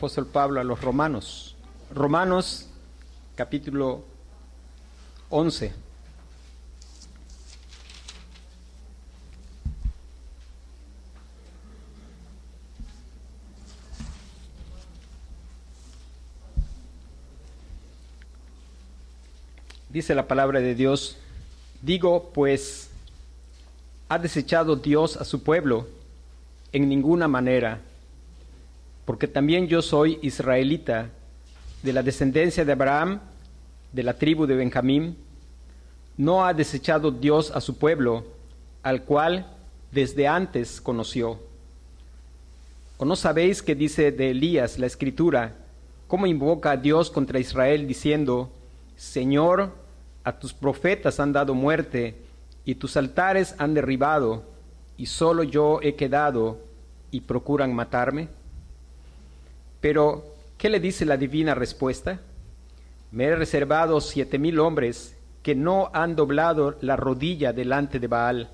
[0.00, 1.54] apóstol Pablo a los romanos.
[1.94, 2.70] Romanos
[3.34, 4.02] capítulo
[5.28, 5.74] 11.
[19.90, 21.18] Dice la palabra de Dios,
[21.82, 22.88] digo pues,
[24.08, 25.86] ¿ha desechado Dios a su pueblo?
[26.72, 27.82] En ninguna manera
[29.10, 31.10] porque también yo soy israelita,
[31.82, 33.18] de la descendencia de Abraham,
[33.92, 35.16] de la tribu de Benjamín.
[36.16, 38.24] No ha desechado Dios a su pueblo,
[38.84, 39.52] al cual
[39.90, 41.40] desde antes conoció.
[42.98, 45.56] ¿O no sabéis que dice de Elías la escritura,
[46.06, 48.52] cómo invoca a Dios contra Israel diciendo,
[48.96, 49.72] Señor,
[50.22, 52.14] a tus profetas han dado muerte,
[52.64, 54.44] y tus altares han derribado,
[54.96, 56.60] y solo yo he quedado,
[57.10, 58.28] y procuran matarme?
[59.80, 62.20] Pero, ¿qué le dice la divina respuesta?
[63.12, 68.50] Me he reservado siete mil hombres que no han doblado la rodilla delante de Baal.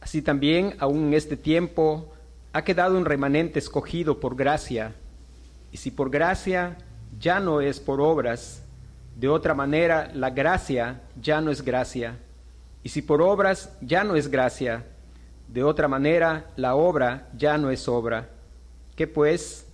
[0.00, 2.12] Así también, aún en este tiempo,
[2.52, 4.94] ha quedado un remanente escogido por gracia.
[5.70, 6.76] Y si por gracia
[7.18, 8.62] ya no es por obras,
[9.16, 12.18] de otra manera la gracia ya no es gracia.
[12.82, 14.84] Y si por obras ya no es gracia,
[15.48, 18.28] de otra manera la obra ya no es obra.
[18.96, 19.66] ¿Qué pues?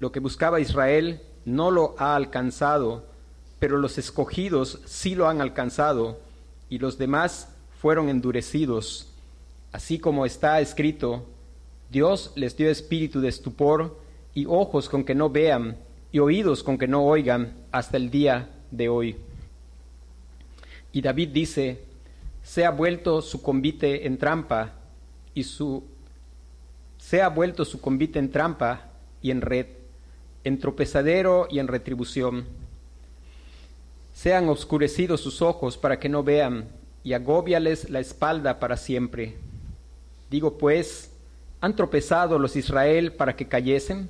[0.00, 3.04] Lo que buscaba Israel no lo ha alcanzado,
[3.58, 6.18] pero los escogidos sí lo han alcanzado,
[6.70, 7.48] y los demás
[7.80, 9.08] fueron endurecidos.
[9.72, 11.26] Así como está escrito,
[11.90, 13.98] Dios les dio espíritu de estupor
[14.34, 15.76] y ojos con que no vean
[16.12, 19.16] y oídos con que no oigan hasta el día de hoy.
[20.92, 21.84] Y David dice,
[22.42, 24.72] se ha vuelto su convite en trampa
[25.34, 25.84] y su
[26.98, 28.88] se ha vuelto su convite en trampa
[29.22, 29.66] y en red
[30.44, 32.46] en tropezadero y en retribución.
[34.12, 36.68] Sean oscurecidos sus ojos para que no vean,
[37.02, 39.36] y agóbiales la espalda para siempre.
[40.30, 41.10] Digo pues,
[41.60, 44.08] ¿han tropezado los Israel para que cayesen?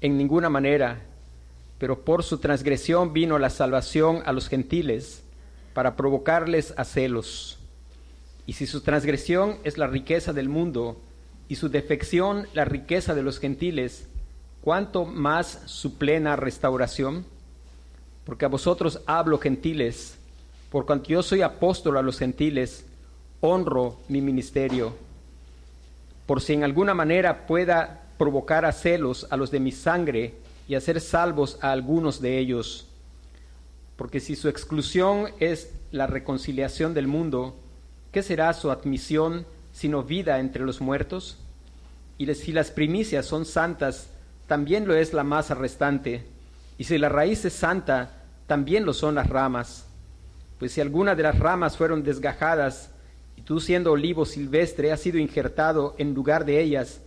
[0.00, 1.00] En ninguna manera,
[1.78, 5.22] pero por su transgresión vino la salvación a los gentiles,
[5.74, 7.58] para provocarles a celos.
[8.46, 11.00] Y si su transgresión es la riqueza del mundo,
[11.48, 14.08] y su defección la riqueza de los gentiles,
[14.62, 17.26] ¿cuánto más su plena restauración?
[18.24, 20.16] Porque a vosotros hablo gentiles,
[20.70, 22.86] por cuanto yo soy apóstol a los gentiles,
[23.40, 24.94] honro mi ministerio,
[26.24, 30.34] por si en alguna manera pueda provocar a celos a los de mi sangre
[30.68, 32.86] y hacer salvos a algunos de ellos.
[33.96, 37.56] Porque si su exclusión es la reconciliación del mundo,
[38.12, 41.38] ¿qué será su admisión sino vida entre los muertos?
[42.16, 44.08] Y si las primicias son santas,
[44.52, 46.26] también lo es la masa restante,
[46.76, 49.86] y si la raíz es santa, también lo son las ramas.
[50.58, 52.90] Pues si alguna de las ramas fueron desgajadas,
[53.34, 57.00] y tú siendo olivo silvestre has sido injertado en lugar de ellas,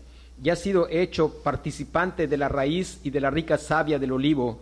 [0.44, 4.60] y has sido hecho participante de la raíz y de la rica savia del olivo,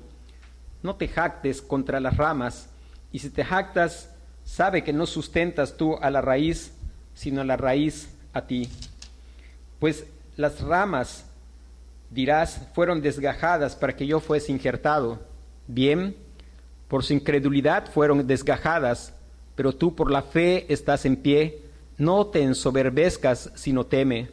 [0.81, 2.67] no te jactes contra las ramas,
[3.13, 4.09] y si te jactas,
[4.43, 6.73] sabe que no sustentas tú a la raíz,
[7.15, 8.67] sino a la raíz a ti.
[9.79, 10.03] Pues
[10.35, 11.23] las ramas
[12.13, 15.19] dirás, fueron desgajadas para que yo fuese injertado.
[15.67, 16.15] Bien,
[16.87, 19.13] por su incredulidad fueron desgajadas,
[19.55, 21.61] pero tú por la fe estás en pie.
[21.97, 24.29] No te ensoberbezcas, sino teme.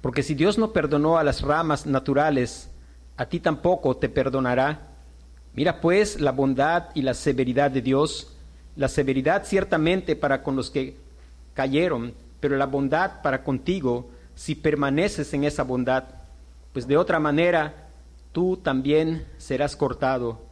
[0.00, 2.70] Porque si Dios no perdonó a las ramas naturales,
[3.16, 4.88] a ti tampoco te perdonará.
[5.54, 8.36] Mira pues la bondad y la severidad de Dios,
[8.76, 10.96] la severidad ciertamente para con los que
[11.54, 16.23] cayeron, pero la bondad para contigo si permaneces en esa bondad
[16.74, 17.88] pues de otra manera
[18.32, 20.42] tú también serás cortado.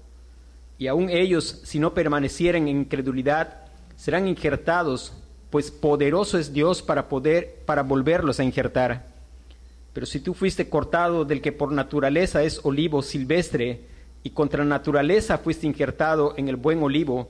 [0.78, 3.66] Y aun ellos, si no permanecieren en incredulidad,
[3.97, 5.12] serán injertados,
[5.50, 9.06] pues poderoso es Dios para poder para volverlos a injertar.
[9.93, 13.93] Pero si tú fuiste cortado del que por naturaleza es olivo silvestre,
[14.23, 17.29] y contra naturaleza fuiste injertado en el buen olivo,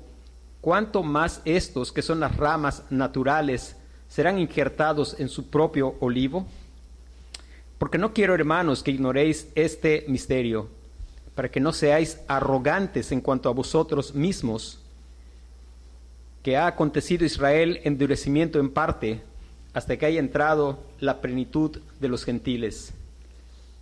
[0.61, 3.77] ¿cuánto más estos, que son las ramas naturales,
[4.09, 6.47] serán injertados en su propio olivo?
[7.83, 10.69] Porque no quiero, hermanos, que ignoréis este misterio,
[11.35, 14.79] para que no seáis arrogantes en cuanto a vosotros mismos,
[16.45, 19.21] que ha acontecido Israel endurecimiento en parte,
[19.75, 22.95] hasta que haya entrado la plenitud de los gentiles.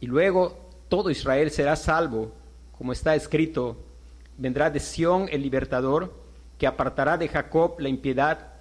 [0.00, 0.58] Y luego
[0.88, 2.32] todo Israel será salvo,
[2.78, 3.76] como está escrito,
[4.38, 6.14] vendrá de Sión el libertador,
[6.56, 8.54] que apartará de Jacob la impiedad,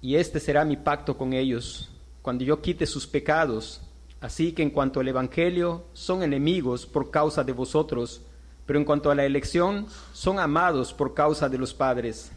[0.00, 1.90] y este será mi pacto con ellos,
[2.22, 3.82] cuando yo quite sus pecados
[4.20, 8.22] Así que en cuanto al Evangelio, son enemigos por causa de vosotros,
[8.66, 12.30] pero en cuanto a la elección, son amados por causa de los padres.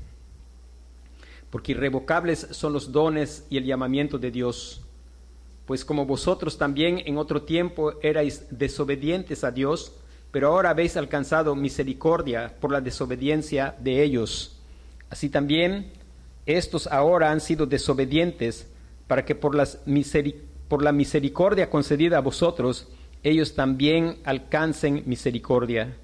[1.50, 4.82] Porque irrevocables son los dones y el llamamiento de Dios.
[5.66, 9.94] Pues como vosotros también en otro tiempo erais desobedientes a Dios,
[10.32, 14.60] pero ahora habéis alcanzado misericordia por la desobediencia de ellos.
[15.10, 15.92] Así también
[16.46, 18.68] estos ahora han sido desobedientes
[19.08, 19.80] para que por, las
[20.68, 22.88] por la misericordia concedida a vosotros,
[23.24, 25.96] ellos también alcancen misericordia.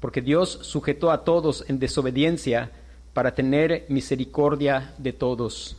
[0.00, 2.72] Porque Dios sujetó a todos en desobediencia
[3.12, 5.76] para tener misericordia de todos.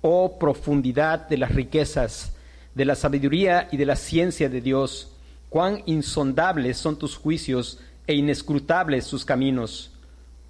[0.00, 2.36] Oh profundidad de las riquezas,
[2.74, 5.12] de la sabiduría y de la ciencia de Dios,
[5.48, 9.92] cuán insondables son tus juicios e inescrutables sus caminos.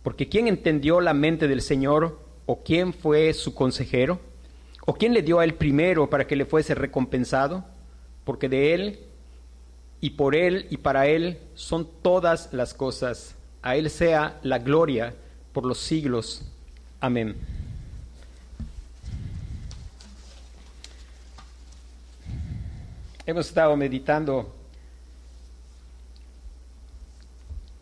[0.02, 4.20] Porque ¿quién entendió la mente del Señor o quién fue su consejero?
[4.86, 7.64] ¿O quién le dio a él primero para que le fuese recompensado?
[8.24, 8.98] Porque de él
[10.00, 13.34] y por él y para él son todas las cosas.
[13.62, 15.14] A él sea la gloria
[15.52, 16.42] por los siglos.
[17.00, 17.34] Amén.
[23.26, 24.54] Hemos estado meditando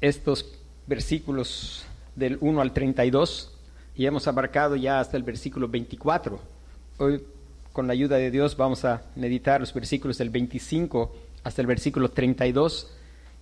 [0.00, 0.46] estos
[0.86, 1.84] versículos
[2.14, 3.52] del 1 al 32
[3.96, 6.61] y hemos abarcado ya hasta el versículo 24.
[6.98, 7.22] Hoy,
[7.72, 11.10] con la ayuda de Dios, vamos a meditar los versículos del 25
[11.42, 12.92] hasta el versículo 32.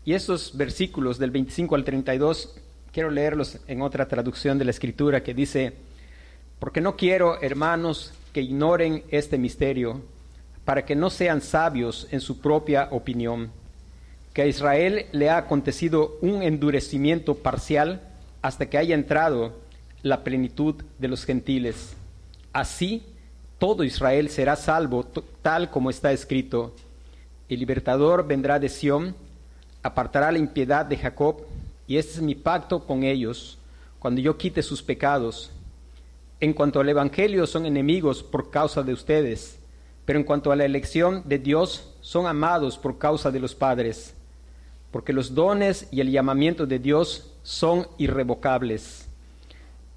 [0.05, 2.55] Y esos versículos del 25 al 32,
[2.93, 5.75] quiero leerlos en otra traducción de la Escritura que dice,
[6.61, 10.01] porque no quiero, hermanos, que ignoren este misterio,
[10.65, 13.51] para que no sean sabios en su propia opinión,
[14.33, 18.01] que a Israel le ha acontecido un endurecimiento parcial
[18.43, 19.55] hasta que haya entrado
[20.03, 21.97] la plenitud de los gentiles.
[22.53, 23.03] Así,
[23.61, 25.05] todo Israel será salvo,
[25.43, 26.75] tal como está escrito.
[27.47, 29.15] El libertador vendrá de Sión,
[29.83, 31.43] apartará la impiedad de Jacob,
[31.87, 33.59] y este es mi pacto con ellos,
[33.99, 35.51] cuando yo quite sus pecados.
[36.41, 39.59] En cuanto al Evangelio, son enemigos por causa de ustedes,
[40.07, 44.15] pero en cuanto a la elección de Dios, son amados por causa de los padres,
[44.91, 49.10] porque los dones y el llamamiento de Dios son irrevocables.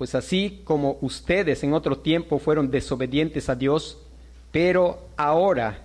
[0.03, 3.97] Pues así como ustedes en otro tiempo fueron desobedientes a Dios,
[4.51, 5.79] pero ahora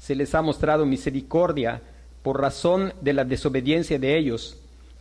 [0.00, 1.80] se les ha mostrado misericordia
[2.24, 4.58] por razón de la desobediencia de ellos,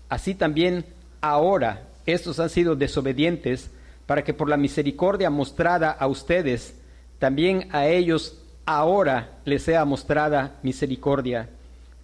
[0.10, 0.86] así también
[1.22, 3.72] ahora estos han sido desobedientes
[4.06, 6.76] para que por la misericordia mostrada a ustedes,
[7.18, 11.50] también a ellos ahora les sea mostrada misericordia,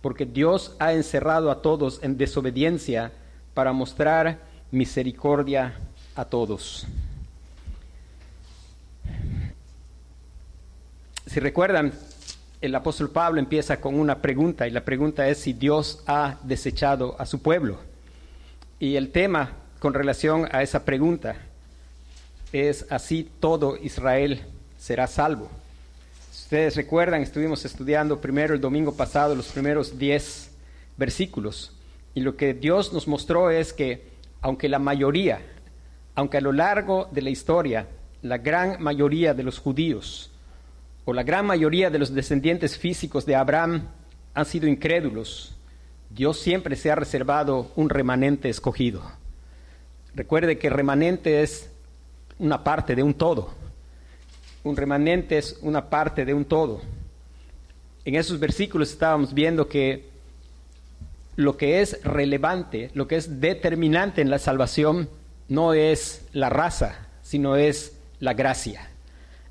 [0.02, 3.12] porque Dios ha encerrado a todos en desobediencia
[3.54, 4.40] para mostrar
[4.72, 5.76] misericordia
[6.18, 6.86] a todos.
[11.26, 11.94] Si recuerdan,
[12.60, 17.16] el apóstol Pablo empieza con una pregunta y la pregunta es si Dios ha desechado
[17.20, 17.80] a su pueblo.
[18.80, 21.36] Y el tema con relación a esa pregunta
[22.52, 24.42] es así todo Israel
[24.80, 25.50] será salvo.
[26.32, 30.52] Si ustedes recuerdan, estuvimos estudiando primero el domingo pasado los primeros diez
[30.98, 31.74] versículos
[32.16, 34.08] y lo que Dios nos mostró es que
[34.42, 35.42] aunque la mayoría,
[36.18, 37.88] aunque a lo largo de la historia
[38.24, 40.32] la gran mayoría de los judíos
[41.06, 43.84] o la gran mayoría de los descendientes físicos de Abraham
[44.34, 45.56] han sido incrédulos,
[46.10, 49.04] Dios siempre se ha reservado un remanente escogido.
[50.16, 51.70] Recuerde que remanente es
[52.40, 53.54] una parte de un todo.
[54.64, 56.82] Un remanente es una parte de un todo.
[58.06, 60.10] En esos versículos estábamos viendo que
[61.36, 65.10] lo que es relevante, lo que es determinante en la salvación
[65.50, 68.90] no es la raza, sino es la gracia.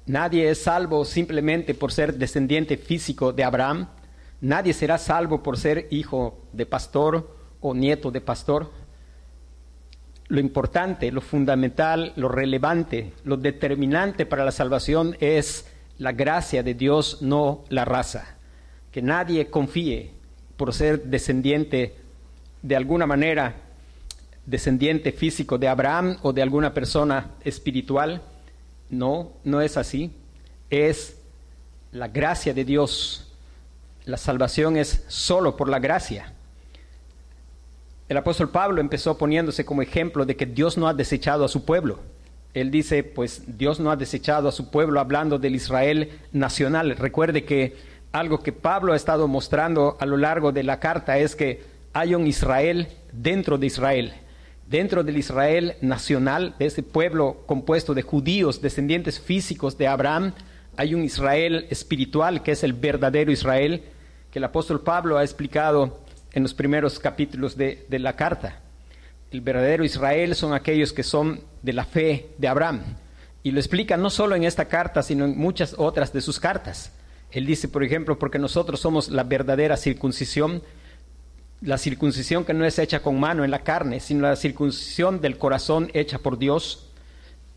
[0.06, 3.88] Nadie es salvo simplemente por ser descendiente físico de Abraham.
[4.40, 8.70] Nadie será salvo por ser hijo de pastor o nieto de pastor.
[10.28, 15.66] Lo importante, lo fundamental, lo relevante, lo determinante para la salvación es
[15.98, 18.36] la gracia de Dios, no la raza.
[18.92, 20.12] Que nadie confíe
[20.56, 21.96] por ser descendiente
[22.62, 23.65] de alguna manera
[24.46, 28.22] descendiente físico de Abraham o de alguna persona espiritual.
[28.88, 30.12] No, no es así.
[30.70, 31.18] Es
[31.92, 33.32] la gracia de Dios.
[34.04, 36.32] La salvación es solo por la gracia.
[38.08, 41.64] El apóstol Pablo empezó poniéndose como ejemplo de que Dios no ha desechado a su
[41.64, 41.98] pueblo.
[42.54, 46.96] Él dice, pues Dios no ha desechado a su pueblo hablando del Israel nacional.
[46.96, 47.76] Recuerde que
[48.12, 52.14] algo que Pablo ha estado mostrando a lo largo de la carta es que hay
[52.14, 54.14] un Israel dentro de Israel
[54.68, 60.32] dentro del Israel nacional, de ese pueblo compuesto de judíos, descendientes físicos de Abraham,
[60.76, 63.82] hay un Israel espiritual que es el verdadero Israel,
[64.30, 66.00] que el apóstol Pablo ha explicado
[66.32, 68.60] en los primeros capítulos de, la carta.
[69.30, 72.82] El verdadero Israel son aquellos que son de la fe de Abraham.
[73.42, 76.92] Y lo explica no solo en esta carta, sino en muchas otras de sus cartas.
[77.30, 80.62] Él dice, por ejemplo, porque nosotros somos la verdadera circuncisión,
[81.66, 85.36] la circuncisión que no es hecha con mano en la carne, sino la circuncisión del
[85.36, 86.86] corazón hecha por Dios.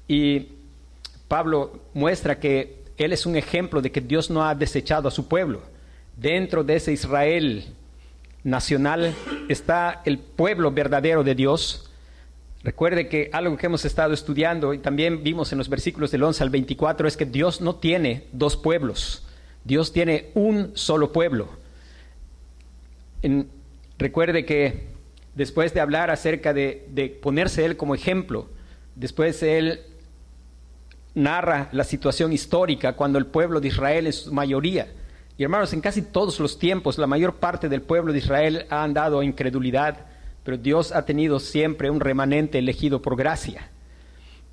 [0.07, 0.47] Y
[1.27, 5.27] Pablo muestra que él es un ejemplo de que Dios no ha desechado a su
[5.27, 5.61] pueblo.
[6.17, 7.65] Dentro de ese Israel
[8.43, 9.13] nacional
[9.47, 11.91] está el pueblo verdadero de Dios.
[12.63, 16.43] Recuerde que algo que hemos estado estudiando y también vimos en los versículos del 11
[16.43, 19.23] al 24 es que Dios no tiene dos pueblos,
[19.63, 21.47] Dios tiene un solo pueblo.
[23.99, 24.87] Recuerde que
[25.35, 28.49] después de hablar acerca de, ponerse Él como ejemplo,
[28.95, 29.81] después Él
[31.13, 34.87] narra la situación histórica cuando el pueblo de Israel en su mayoría,
[35.37, 38.83] y hermanos, en casi todos los tiempos, la mayor parte del pueblo de Israel ha
[38.83, 40.05] andado en incredulidad,
[40.43, 43.69] pero Dios ha tenido siempre un remanente elegido por gracia.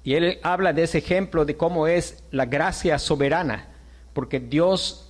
[0.05, 3.67] Y él habla de ese ejemplo de cómo es la gracia soberana,
[4.13, 5.06] porque Dios,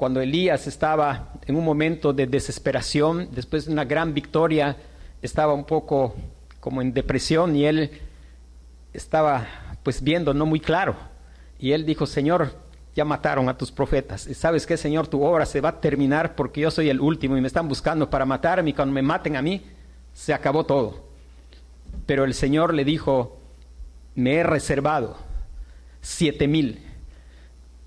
[0.00, 4.78] cuando Elías estaba en un momento de desesperación, después de una gran victoria,
[5.20, 6.14] estaba un poco
[6.58, 7.90] como en depresión y él
[8.94, 9.46] estaba
[9.82, 10.96] pues viendo no muy claro.
[11.58, 12.50] Y él dijo, Señor,
[12.96, 14.26] ya mataron a tus profetas.
[14.26, 17.36] Y sabes qué, Señor, tu obra se va a terminar porque yo soy el último
[17.36, 19.66] y me están buscando para matarme y cuando me maten a mí,
[20.14, 21.10] se acabó todo.
[22.06, 23.36] Pero el Señor le dijo,
[24.14, 25.18] me he reservado
[26.00, 26.86] siete mil.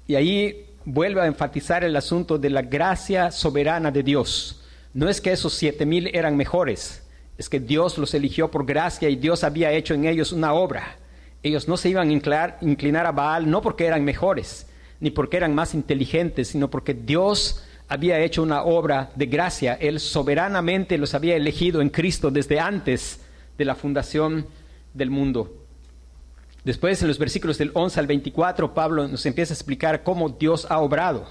[0.06, 4.62] Y ahí vuelve a enfatizar el asunto de la gracia soberana de Dios.
[4.94, 7.04] No es que esos siete mil eran mejores,
[7.38, 10.98] es que Dios los eligió por gracia y Dios había hecho en ellos una obra.
[11.42, 14.68] Ellos no se iban a inclinar, inclinar a Baal no porque eran mejores,
[15.00, 19.74] ni porque eran más inteligentes, sino porque Dios había hecho una obra de gracia.
[19.74, 23.20] Él soberanamente los había elegido en Cristo desde antes
[23.58, 24.48] de la fundación
[24.94, 25.63] del mundo.
[26.64, 30.66] Después, en los versículos del 11 al 24, Pablo nos empieza a explicar cómo Dios
[30.70, 31.28] ha obrado,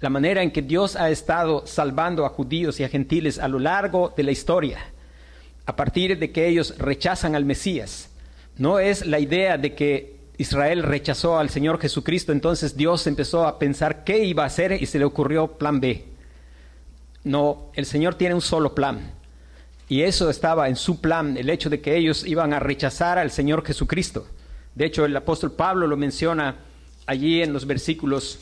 [0.00, 3.58] la manera en que Dios ha estado salvando a judíos y a gentiles a lo
[3.58, 4.78] largo de la historia,
[5.66, 8.10] a partir de que ellos rechazan al Mesías
[8.58, 13.58] no es la idea de que Israel rechazó al Señor Jesucristo, entonces Dios empezó a
[13.58, 16.04] pensar qué iba a hacer y se le ocurrió plan B.
[17.22, 19.12] No, el Señor tiene un solo plan.
[19.88, 23.30] Y eso estaba en su plan, el hecho de que ellos iban a rechazar al
[23.30, 24.26] Señor Jesucristo.
[24.78, 26.54] De hecho, el apóstol Pablo lo menciona
[27.04, 28.38] allí en los versículos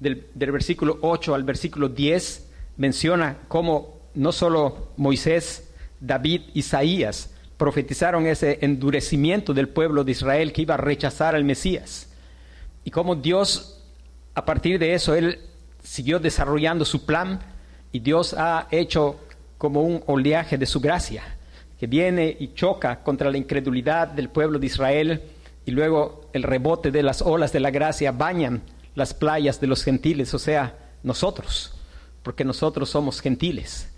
[0.00, 2.48] del, versículo 8 al versículo 10,
[2.78, 10.62] menciona cómo no solo Moisés, David, Isaías, profetizaron ese endurecimiento del pueblo de Israel que
[10.62, 12.08] iba a rechazar al Mesías.
[12.82, 13.84] Y cómo Dios,
[14.34, 15.38] a partir de eso, Él
[15.82, 17.40] siguió desarrollando su plan
[17.92, 19.20] y Dios ha hecho
[19.58, 21.24] como un oleaje de su gracia,
[21.78, 25.22] que viene y choca contra la incredulidad del pueblo de Israel
[25.66, 28.62] y luego el rebote de las olas de la gracia bañan
[28.94, 31.74] las playas de los gentiles, o sea, nosotros,
[32.22, 33.90] porque nosotros somos gentiles.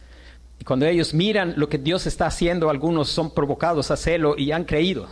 [0.58, 4.52] Y cuando ellos miran lo que Dios está haciendo, algunos son provocados a hacerlo y
[4.52, 5.06] han creído.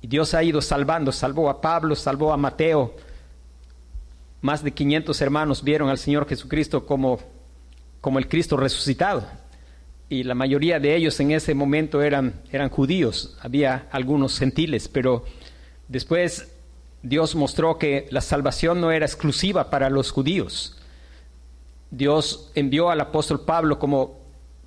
[0.00, 2.94] Y Dios ha ido salvando, salvó a Pablo, salvó a Mateo.
[4.40, 7.18] Más de 500 hermanos vieron al Señor Jesucristo como,
[8.00, 9.24] como el Cristo resucitado.
[10.08, 15.24] Y la mayoría de ellos en ese momento eran, eran judíos, había algunos gentiles, pero
[15.92, 16.48] después
[17.02, 20.78] Dios mostró que la salvación no era exclusiva para los judíos.
[21.90, 24.18] Dios envió al apóstol Pablo como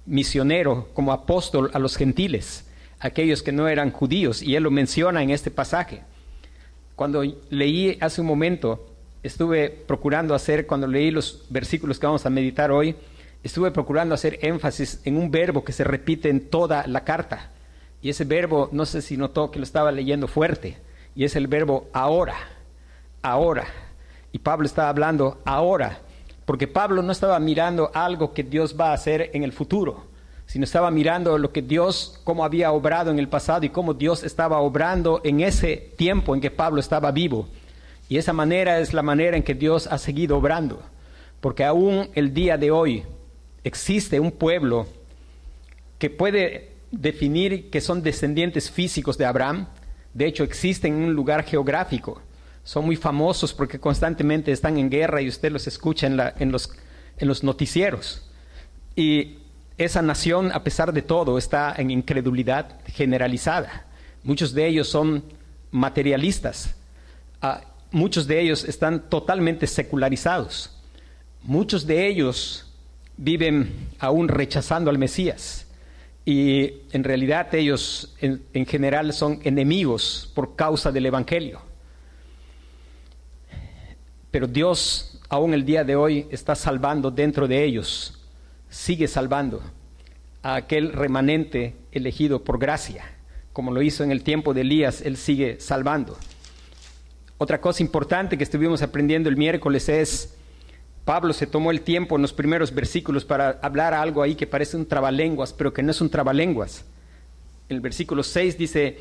[0.05, 2.65] misionero, como apóstol a los gentiles,
[3.00, 6.03] aquellos que no eran judíos, y él lo menciona en este pasaje.
[6.96, 8.86] Cuando leí hace un momento,
[9.24, 12.96] estuve procurando hacer, cuando leí los versículos que vamos a meditar hoy,
[13.44, 17.51] estuve procurando hacer énfasis en un verbo que se repite en toda la carta.
[18.01, 20.77] Y ese verbo, no sé si notó que lo estaba leyendo fuerte,
[21.15, 22.36] y es el verbo ahora,
[23.22, 23.65] ahora.
[24.31, 26.00] Y Pablo estaba hablando ahora,
[26.45, 30.05] porque Pablo no estaba mirando algo que Dios va a hacer en el futuro,
[30.45, 34.24] sino estaba mirando lo que Dios, cómo había obrado en el pasado y cómo Dios
[34.24, 37.48] estaba obrando en ese tiempo en que Pablo estaba vivo.
[38.10, 40.84] Y esa manera es la manera en que Dios ha seguido obrando,
[41.39, 43.03] porque aún el día de hoy
[43.63, 44.86] existe un pueblo
[45.98, 49.67] que puede definir que son descendientes físicos de Abraham,
[50.15, 52.22] de hecho existen en un lugar geográfico,
[52.63, 56.51] son muy famosos porque constantemente están en guerra y usted los escucha en, la, en,
[56.51, 56.72] los,
[57.17, 58.27] en los noticieros.
[58.95, 59.38] Y
[59.77, 63.86] esa nación, a pesar de todo, está en incredulidad generalizada.
[64.24, 65.24] Muchos de ellos son
[65.69, 66.74] materialistas.
[67.41, 70.72] Ah, muchos de ellos están totalmente secularizados.
[71.43, 72.74] Muchos de ellos
[73.17, 75.64] viven aún rechazando al Mesías.
[76.25, 81.62] Y en realidad ellos en, en general son enemigos por causa del Evangelio.
[84.32, 88.20] Pero Dios aún el día de hoy está salvando dentro de ellos,
[88.70, 89.62] sigue salvando
[90.41, 93.05] a aquel remanente elegido por gracia,
[93.53, 96.17] como lo hizo en el tiempo de Elías, Él sigue salvando.
[97.38, 100.36] Otra cosa importante que estuvimos aprendiendo el miércoles es,
[101.05, 104.75] Pablo se tomó el tiempo en los primeros versículos para hablar algo ahí que parece
[104.75, 106.83] un trabalenguas, pero que no es un trabalenguas.
[107.69, 108.97] El versículo 6 dice,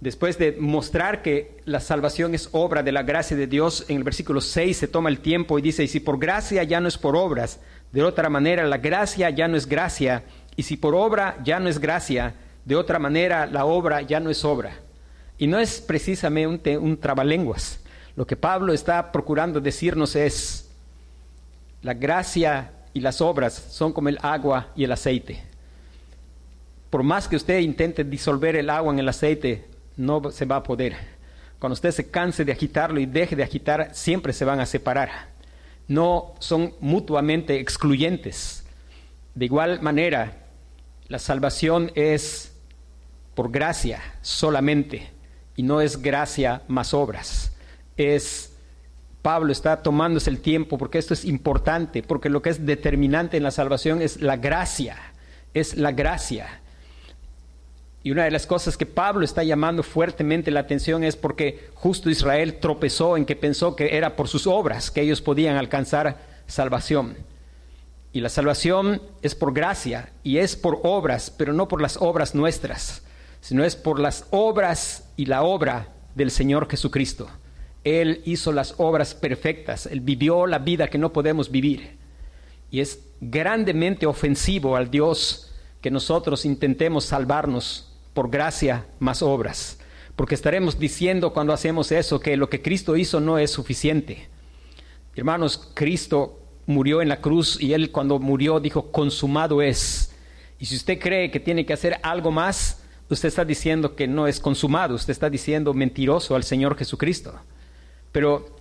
[0.00, 4.02] después de mostrar que la salvación es obra de la gracia de Dios, en el
[4.02, 6.98] versículo 6 se toma el tiempo y dice, y si por gracia ya no es
[6.98, 7.60] por obras,
[7.92, 10.24] de otra manera la gracia ya no es gracia,
[10.56, 12.34] y si por obra ya no es gracia,
[12.64, 14.80] de otra manera la obra ya no es obra.
[15.38, 17.78] Y no es precisamente un, un trabalenguas.
[18.16, 20.61] Lo que Pablo está procurando decirnos es,
[21.82, 25.42] la gracia y las obras son como el agua y el aceite.
[26.90, 30.62] Por más que usted intente disolver el agua en el aceite, no se va a
[30.62, 30.94] poder.
[31.58, 35.28] Cuando usted se canse de agitarlo y deje de agitar, siempre se van a separar.
[35.88, 38.64] No son mutuamente excluyentes.
[39.34, 40.36] De igual manera,
[41.08, 42.52] la salvación es
[43.34, 45.10] por gracia solamente
[45.56, 47.52] y no es gracia más obras.
[47.96, 48.51] Es
[49.22, 53.44] Pablo está tomándose el tiempo porque esto es importante, porque lo que es determinante en
[53.44, 54.96] la salvación es la gracia,
[55.54, 56.60] es la gracia.
[58.02, 62.10] Y una de las cosas que Pablo está llamando fuertemente la atención es porque justo
[62.10, 67.16] Israel tropezó en que pensó que era por sus obras que ellos podían alcanzar salvación.
[68.12, 72.34] Y la salvación es por gracia y es por obras, pero no por las obras
[72.34, 73.02] nuestras,
[73.40, 77.28] sino es por las obras y la obra del Señor Jesucristo.
[77.84, 81.96] Él hizo las obras perfectas, Él vivió la vida que no podemos vivir.
[82.70, 89.78] Y es grandemente ofensivo al Dios que nosotros intentemos salvarnos por gracia más obras,
[90.16, 94.28] porque estaremos diciendo cuando hacemos eso que lo que Cristo hizo no es suficiente.
[95.14, 100.14] Hermanos, Cristo murió en la cruz y Él cuando murió dijo, consumado es.
[100.58, 104.26] Y si usted cree que tiene que hacer algo más, usted está diciendo que no
[104.26, 107.34] es consumado, usted está diciendo mentiroso al Señor Jesucristo.
[108.12, 108.56] Pero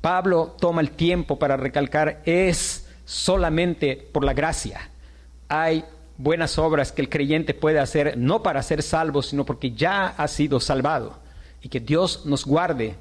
[0.00, 4.88] Pablo toma el tiempo para recalcar, es solamente por la gracia.
[5.48, 5.84] Hay
[6.16, 10.28] buenas obras que el creyente puede hacer, no para ser salvo, sino porque ya ha
[10.28, 11.18] sido salvado.
[11.60, 12.94] Y que Dios nos guarde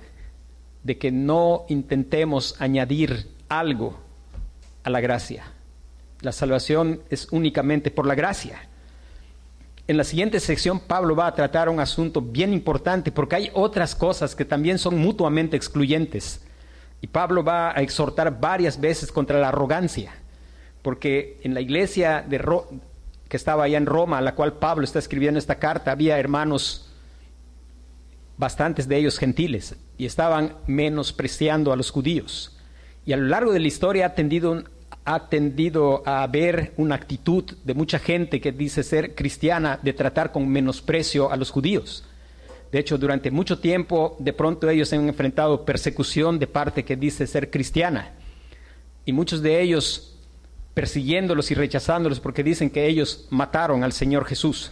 [0.84, 4.00] de que no intentemos añadir algo
[4.84, 5.46] a la gracia.
[6.22, 8.70] La salvación es únicamente por la gracia.
[9.88, 13.94] En la siguiente sección Pablo va a tratar un asunto bien importante porque hay otras
[13.94, 16.42] cosas que también son mutuamente excluyentes.
[17.02, 20.14] Y Pablo va a exhortar varias veces contra la arrogancia,
[20.82, 22.44] porque en la iglesia de
[23.28, 26.90] que estaba allá en Roma, a la cual Pablo está escribiendo esta carta, había hermanos,
[28.38, 32.58] bastantes de ellos gentiles, y estaban menospreciando a los judíos.
[33.06, 34.64] Y a lo largo de la historia ha tendido
[35.06, 40.32] ha tendido a ver una actitud de mucha gente que dice ser cristiana de tratar
[40.32, 42.04] con menosprecio a los judíos.
[42.72, 47.28] De hecho, durante mucho tiempo, de pronto ellos han enfrentado persecución de parte que dice
[47.28, 48.14] ser cristiana.
[49.06, 50.18] Y muchos de ellos
[50.74, 54.72] persiguiéndolos y rechazándolos porque dicen que ellos mataron al Señor Jesús.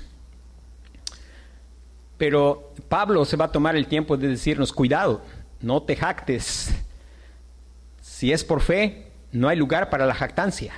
[2.18, 5.22] Pero Pablo se va a tomar el tiempo de decirnos, cuidado,
[5.62, 6.74] no te jactes.
[8.02, 10.74] Si es por fe, no hay lugar para la jactancia.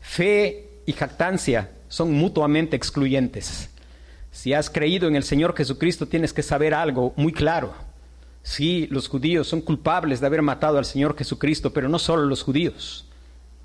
[0.00, 3.70] Fe y jactancia son mutuamente excluyentes.
[4.32, 7.74] Si has creído en el Señor Jesucristo, tienes que saber algo muy claro.
[8.42, 12.42] Sí, los judíos son culpables de haber matado al Señor Jesucristo, pero no solo los
[12.42, 13.06] judíos.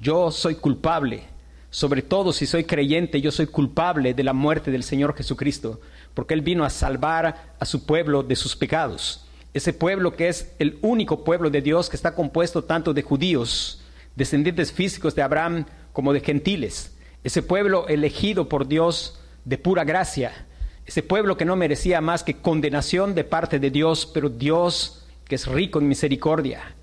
[0.01, 1.23] Yo soy culpable.
[1.69, 5.79] Sobre todo si soy creyente, yo soy culpable de la muerte del Señor Jesucristo,
[6.13, 9.25] porque Él vino a salvar a su pueblo de sus pecados.
[9.53, 13.81] Ese pueblo que es el único pueblo de Dios que está compuesto tanto de judíos
[14.15, 20.45] descendientes físicos de Abraham como de gentiles, ese pueblo elegido por Dios de pura gracia,
[20.85, 25.35] ese pueblo que no merecía más que condenación de parte de Dios, pero Dios, que
[25.35, 26.75] es rico en misericordia,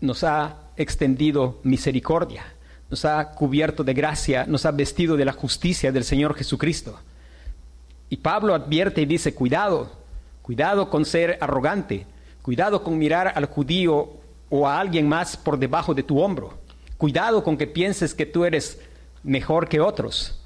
[0.00, 2.44] nos ha extendido misericordia,
[2.90, 6.98] nos ha cubierto de gracia, nos ha vestido de la justicia del Señor Jesucristo.
[8.10, 9.90] Y Pablo advierte y dice, cuidado,
[10.42, 12.06] cuidado con ser arrogante,
[12.42, 14.17] cuidado con mirar al judío
[14.50, 16.58] o a alguien más por debajo de tu hombro.
[16.96, 18.80] Cuidado con que pienses que tú eres
[19.22, 20.40] mejor que otros.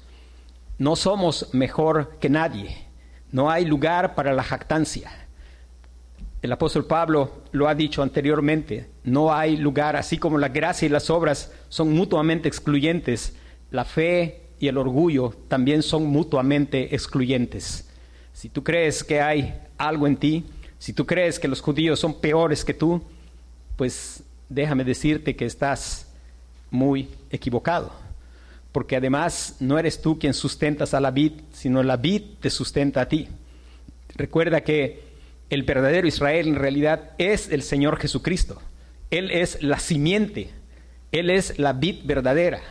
[0.77, 2.85] No somos mejor que nadie.
[3.31, 5.11] No hay lugar para la jactancia.
[6.43, 10.89] El apóstol Pablo lo ha dicho anteriormente, no hay lugar, así como la gracia y
[10.89, 13.37] las obras son mutuamente excluyentes,
[13.71, 17.89] la fe y el orgullo también son mutuamente excluyentes.
[18.33, 20.45] Si tú crees que hay algo en ti,
[20.79, 23.01] si tú crees que los judíos son peores que tú,
[23.75, 26.11] pues déjame decirte que estás
[26.69, 27.91] muy equivocado.
[28.71, 33.01] Porque además no eres tú quien sustentas a la vid, sino la vid te sustenta
[33.01, 33.27] a ti.
[34.15, 35.03] Recuerda que
[35.49, 38.61] el verdadero Israel en realidad es el Señor Jesucristo.
[39.11, 40.49] Él es la simiente,
[41.11, 42.61] Él es la vid verdadera.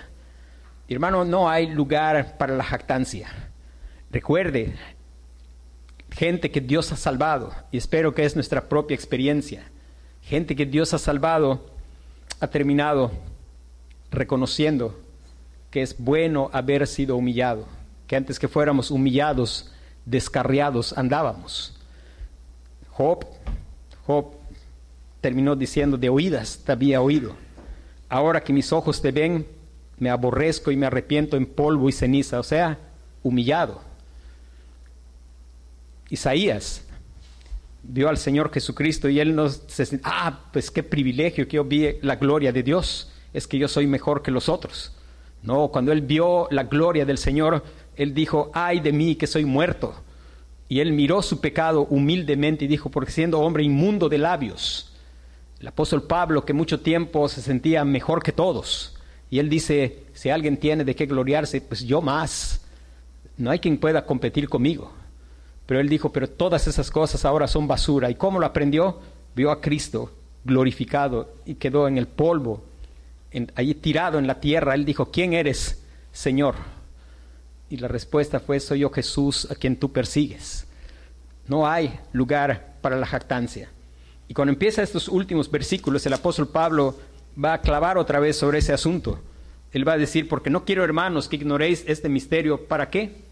[0.89, 3.29] Hermano, no hay lugar para la jactancia.
[4.11, 4.75] Recuerde,
[6.11, 9.71] gente que Dios ha salvado, y espero que es nuestra propia experiencia,
[10.23, 11.67] gente que Dios ha salvado,
[12.41, 13.11] ha terminado
[14.11, 14.99] reconociendo
[15.71, 17.67] que es bueno haber sido humillado,
[18.07, 19.73] que antes que fuéramos humillados,
[20.05, 21.75] descarriados, andábamos.
[22.91, 23.25] Job,
[24.07, 24.35] Job
[25.21, 27.35] terminó diciendo, de oídas te había oído.
[28.09, 29.47] Ahora que mis ojos te ven,
[29.99, 32.79] me aborrezco y me arrepiento en polvo y ceniza, o sea,
[33.23, 33.81] humillado.
[36.11, 36.85] Isaías
[37.83, 41.97] vio al Señor Jesucristo y él nos dice, ah, pues qué privilegio que yo vi
[42.03, 44.93] la gloria de Dios, es que yo soy mejor que los otros.
[45.43, 47.65] No, cuando él vio la gloria del Señor,
[47.97, 49.95] él dijo, ay de mí que soy muerto.
[50.69, 54.95] Y él miró su pecado humildemente y dijo, porque siendo hombre inmundo de labios,
[55.61, 58.97] el apóstol Pablo, que mucho tiempo se sentía mejor que todos,
[59.33, 62.67] y él dice, si alguien tiene de qué gloriarse, pues yo más.
[63.39, 64.93] No hay quien pueda competir conmigo.
[65.73, 68.11] Pero él dijo, pero todas esas cosas ahora son basura.
[68.11, 69.01] ¿Y cómo lo aprendió?
[69.35, 70.13] Vio a Cristo
[70.45, 72.63] glorificado y quedó en el polvo,
[73.31, 74.75] en, allí tirado en la tierra.
[74.75, 75.83] Él dijo, ¿quién eres,
[76.13, 76.57] Señor?
[77.71, 80.67] Y la respuesta fue, soy yo Jesús a quien tú persigues.
[81.49, 83.71] No hay lugar para la jactancia.
[84.29, 86.97] Y cuando empieza estos últimos versículos, el apóstol Pablo
[87.43, 89.23] va a clavar otra vez sobre ese asunto.
[89.73, 92.67] Él va a decir, porque no quiero, hermanos, que ignoréis este misterio.
[92.67, 93.23] ¿Para qué?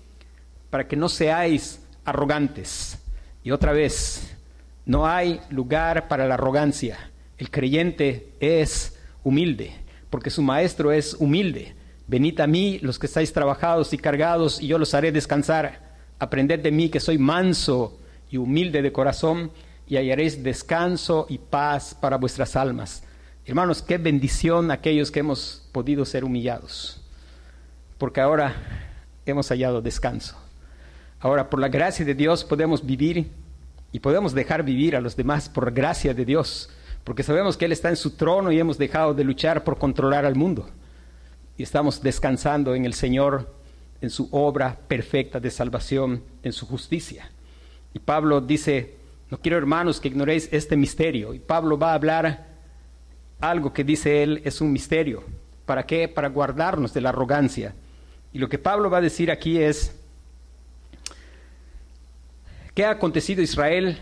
[0.70, 2.98] Para que no seáis arrogantes.
[3.42, 4.36] Y otra vez,
[4.84, 7.10] no hay lugar para la arrogancia.
[7.38, 9.72] El creyente es humilde,
[10.10, 11.74] porque su maestro es humilde.
[12.06, 15.96] Venid a mí los que estáis trabajados y cargados, y yo los haré descansar.
[16.18, 17.98] Aprended de mí que soy manso
[18.30, 19.52] y humilde de corazón,
[19.86, 23.02] y hallaréis descanso y paz para vuestras almas.
[23.44, 27.00] Hermanos, qué bendición aquellos que hemos podido ser humillados,
[27.98, 28.54] porque ahora
[29.26, 30.36] hemos hallado descanso.
[31.20, 33.30] Ahora, por la gracia de Dios podemos vivir
[33.92, 36.70] y podemos dejar vivir a los demás por gracia de Dios,
[37.04, 40.24] porque sabemos que Él está en su trono y hemos dejado de luchar por controlar
[40.24, 40.70] al mundo.
[41.58, 43.54] Y estamos descansando en el Señor,
[44.00, 47.30] en su obra perfecta de salvación, en su justicia.
[47.92, 48.96] Y Pablo dice,
[49.30, 51.34] no quiero hermanos que ignoréis este misterio.
[51.34, 52.48] Y Pablo va a hablar
[53.40, 55.22] algo que dice él es un misterio.
[55.66, 56.08] ¿Para qué?
[56.08, 57.74] Para guardarnos de la arrogancia.
[58.32, 59.99] Y lo que Pablo va a decir aquí es,
[62.80, 63.98] ¿Qué ha acontecido Israel?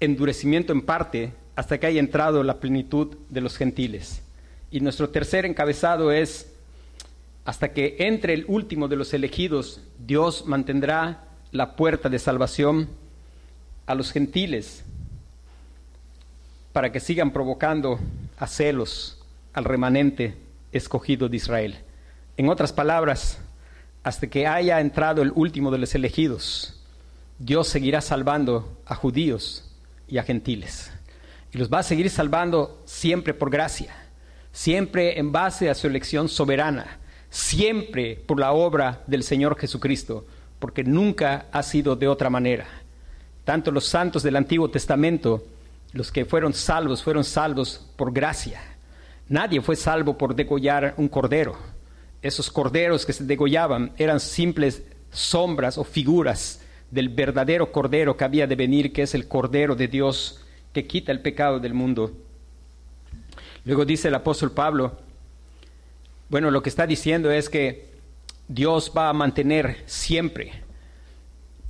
[0.00, 4.24] Endurecimiento en parte hasta que haya entrado la plenitud de los gentiles.
[4.72, 6.52] Y nuestro tercer encabezado es,
[7.44, 12.88] hasta que entre el último de los elegidos, Dios mantendrá la puerta de salvación
[13.86, 14.82] a los gentiles
[16.72, 18.00] para que sigan provocando
[18.36, 20.34] a celos al remanente
[20.72, 21.78] escogido de Israel.
[22.36, 23.38] En otras palabras,
[24.02, 26.77] hasta que haya entrado el último de los elegidos,
[27.38, 29.64] Dios seguirá salvando a judíos
[30.08, 30.90] y a gentiles.
[31.52, 33.94] Y los va a seguir salvando siempre por gracia,
[34.50, 36.98] siempre en base a su elección soberana,
[37.30, 40.26] siempre por la obra del Señor Jesucristo,
[40.58, 42.66] porque nunca ha sido de otra manera.
[43.44, 45.46] Tanto los santos del Antiguo Testamento,
[45.92, 48.60] los que fueron salvos, fueron salvos por gracia.
[49.28, 51.56] Nadie fue salvo por degollar un cordero.
[52.20, 58.46] Esos corderos que se degollaban eran simples sombras o figuras del verdadero Cordero que había
[58.46, 60.40] de venir, que es el Cordero de Dios
[60.72, 62.12] que quita el pecado del mundo.
[63.64, 64.98] Luego dice el apóstol Pablo,
[66.28, 67.88] bueno, lo que está diciendo es que
[68.48, 70.62] Dios va a mantener siempre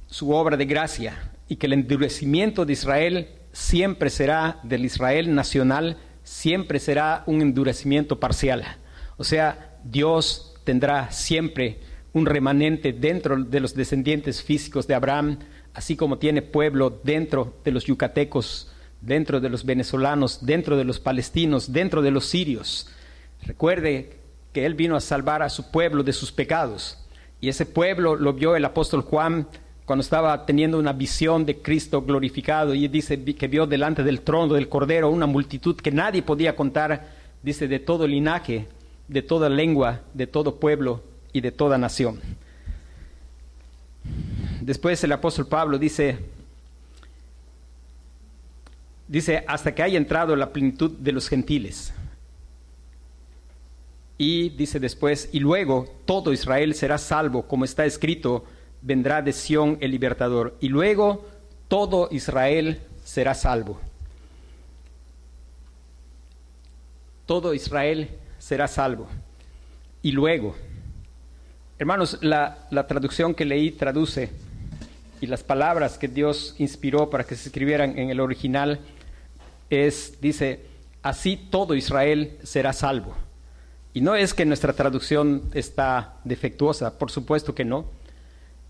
[0.06, 5.96] su obra de gracia y que el endurecimiento de Israel siempre será del Israel nacional,
[6.22, 8.64] siempre será un endurecimiento parcial.
[9.16, 11.80] O sea, Dios tendrá siempre
[12.12, 15.38] un remanente dentro de los descendientes físicos de Abraham,
[15.74, 20.98] así como tiene pueblo dentro de los yucatecos, dentro de los venezolanos, dentro de los
[20.98, 22.88] palestinos, dentro de los sirios.
[23.42, 24.18] Recuerde
[24.52, 26.98] que Él vino a salvar a su pueblo de sus pecados.
[27.40, 29.46] Y ese pueblo lo vio el apóstol Juan
[29.84, 34.54] cuando estaba teniendo una visión de Cristo glorificado y dice que vio delante del trono
[34.54, 37.08] del Cordero una multitud que nadie podía contar,
[37.42, 38.66] dice, de todo linaje,
[39.06, 42.20] de toda lengua, de todo pueblo y de toda nación.
[44.60, 46.18] Después el apóstol Pablo dice,
[49.06, 51.92] dice, hasta que haya entrado la plenitud de los gentiles.
[54.18, 58.44] Y dice después, y luego todo Israel será salvo, como está escrito,
[58.82, 60.56] vendrá de Sión el libertador.
[60.60, 61.24] Y luego
[61.68, 63.80] todo Israel será salvo.
[67.26, 69.06] Todo Israel será salvo.
[70.02, 70.56] Y luego,
[71.78, 74.30] hermanos, la, la traducción que leí traduce
[75.20, 78.80] y las palabras que Dios inspiró para que se escribieran en el original
[79.70, 80.60] es, dice,
[81.02, 83.14] así todo Israel será salvo.
[83.94, 87.86] Y no es que nuestra traducción está defectuosa, por supuesto que no.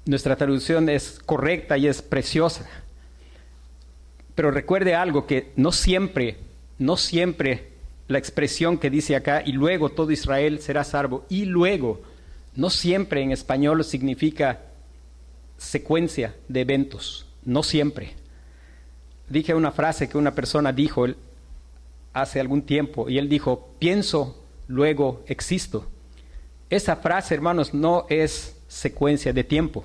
[0.06, 2.66] Nuestra traducción es correcta y es preciosa.
[4.34, 6.38] Pero recuerde algo que no siempre,
[6.78, 7.72] no siempre
[8.06, 12.00] la expresión que dice acá, y luego todo Israel será salvo, y luego,
[12.58, 14.62] no siempre en español significa
[15.58, 18.14] secuencia de eventos, no siempre.
[19.28, 21.06] Dije una frase que una persona dijo
[22.12, 25.86] hace algún tiempo, y él dijo, pienso luego existo.
[26.68, 29.84] Esa frase, hermanos, no es secuencia de tiempo.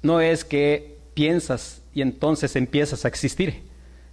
[0.00, 3.64] No es que piensas y entonces empiezas a existir.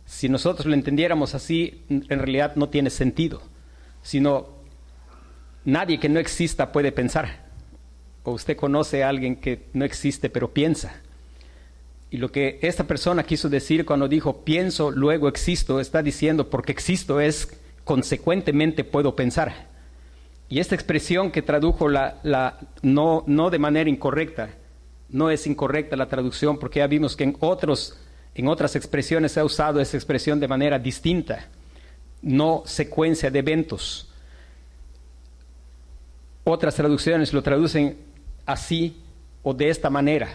[0.05, 3.41] Si nosotros lo entendiéramos así, en realidad no tiene sentido,
[4.03, 4.49] sino
[5.63, 7.44] nadie que no exista puede pensar.
[8.25, 11.01] O usted conoce a alguien que no existe pero piensa.
[12.11, 16.71] Y lo que esta persona quiso decir cuando dijo pienso, luego existo, está diciendo porque
[16.71, 19.67] existo es consecuentemente puedo pensar.
[20.49, 24.49] Y esta expresión que tradujo la, la, no, no de manera incorrecta,
[25.09, 27.97] no es incorrecta la traducción porque ya vimos que en, otros,
[28.33, 31.47] en otras expresiones se ha usado esa expresión de manera distinta,
[32.21, 34.09] no secuencia de eventos.
[36.43, 37.97] Otras traducciones lo traducen
[38.45, 39.01] así
[39.43, 40.29] o de esta manera.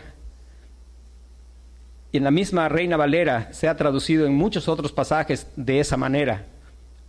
[2.13, 5.97] Y en la misma Reina Valera se ha traducido en muchos otros pasajes de esa
[5.97, 6.47] manera,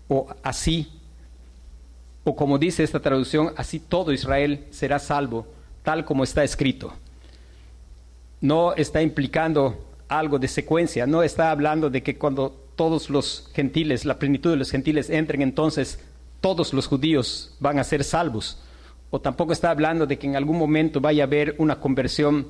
[0.07, 1.01] o así
[2.23, 5.47] o como dice esta traducción, así todo Israel será salvo,
[5.83, 6.93] tal como está escrito.
[8.41, 14.05] No está implicando algo de secuencia, no está hablando de que cuando todos los gentiles,
[14.05, 15.99] la plenitud de los gentiles entren, entonces
[16.41, 18.59] todos los judíos van a ser salvos.
[19.11, 22.47] O tampoco está hablando de que en algún momento vaya a haber una conversión.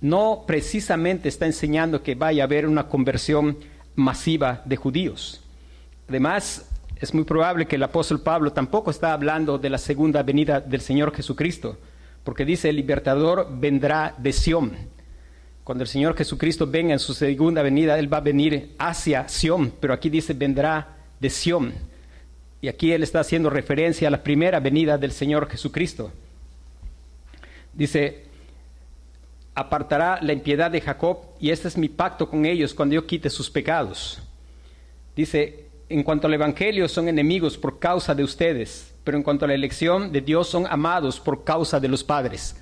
[0.00, 3.56] No precisamente está enseñando que vaya a haber una conversión
[3.94, 5.42] masiva de judíos.
[6.08, 6.68] Además,
[7.00, 10.80] es muy probable que el apóstol Pablo tampoco está hablando de la segunda venida del
[10.80, 11.78] Señor Jesucristo,
[12.24, 14.72] porque dice el libertador vendrá de Sión.
[15.62, 19.72] Cuando el Señor Jesucristo venga en su segunda venida, Él va a venir hacia Sión,
[19.80, 21.72] pero aquí dice vendrá de Sión.
[22.60, 26.12] Y aquí Él está haciendo referencia a la primera venida del Señor Jesucristo.
[27.72, 28.24] Dice,
[29.54, 33.30] apartará la impiedad de Jacob y este es mi pacto con ellos cuando yo quite
[33.30, 34.22] sus pecados.
[35.16, 39.48] Dice, en cuanto al Evangelio son enemigos por causa de ustedes, pero en cuanto a
[39.48, 42.56] la elección de Dios son amados por causa de los padres.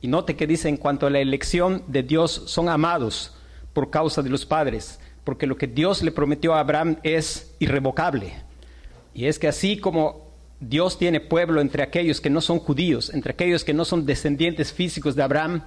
[0.00, 3.36] Y note que dice en cuanto a la elección de Dios son amados
[3.72, 8.49] por causa de los padres, porque lo que Dios le prometió a Abraham es irrevocable.
[9.14, 13.32] Y es que así como Dios tiene pueblo entre aquellos que no son judíos, entre
[13.32, 15.62] aquellos que no son descendientes físicos de Abraham,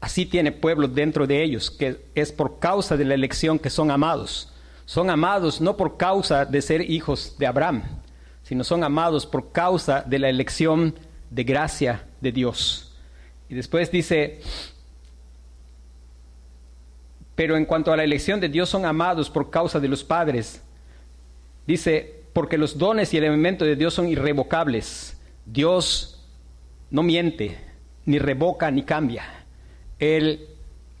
[0.00, 3.90] así tiene pueblo dentro de ellos, que es por causa de la elección que son
[3.90, 4.52] amados
[4.88, 7.82] son amados no por causa de ser hijos de Abraham,
[8.42, 10.94] sino son amados por causa de la elección
[11.28, 12.90] de gracia de Dios.
[13.50, 14.40] Y después dice,
[17.34, 20.62] pero en cuanto a la elección de Dios son amados por causa de los padres.
[21.68, 25.20] Dice, porque los dones y el elemento de Dios son irrevocables.
[25.44, 26.24] Dios
[26.90, 27.58] no miente,
[28.06, 29.44] ni revoca, ni cambia.
[29.98, 30.46] Él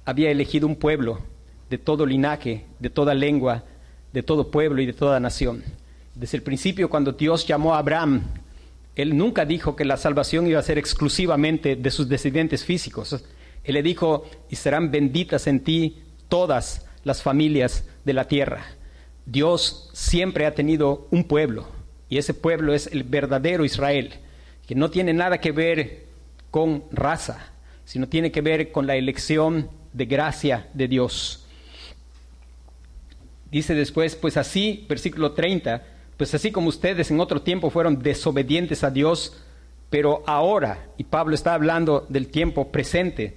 [0.04, 1.20] había elegido un pueblo
[1.70, 3.64] de todo linaje, de toda lengua,
[4.12, 5.64] de todo pueblo y de toda nación.
[6.14, 8.24] Desde el principio, cuando Dios llamó a Abraham,
[8.94, 13.24] Él nunca dijo que la salvación iba a ser exclusivamente de sus descendientes físicos.
[13.64, 18.77] Él le dijo, y serán benditas en ti todas las familias de la tierra.
[19.30, 21.66] Dios siempre ha tenido un pueblo,
[22.08, 24.14] y ese pueblo es el verdadero Israel,
[24.66, 26.06] que no tiene nada que ver
[26.50, 27.52] con raza,
[27.84, 31.44] sino tiene que ver con la elección de gracia de Dios.
[33.50, 35.82] Dice después, pues así, versículo 30,
[36.16, 39.36] pues así como ustedes en otro tiempo fueron desobedientes a Dios,
[39.90, 43.36] pero ahora, y Pablo está hablando del tiempo presente,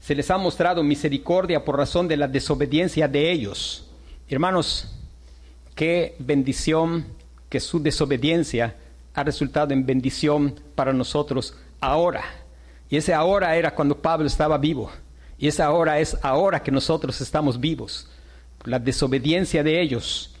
[0.00, 3.90] se les ha mostrado misericordia por razón de la desobediencia de ellos.
[4.28, 4.95] Hermanos,
[5.76, 7.06] qué bendición
[7.48, 8.74] que su desobediencia
[9.14, 12.24] ha resultado en bendición para nosotros ahora.
[12.90, 14.90] Y ese ahora era cuando Pablo estaba vivo.
[15.38, 18.08] Y esa ahora es ahora que nosotros estamos vivos.
[18.64, 20.34] La desobediencia de ellos.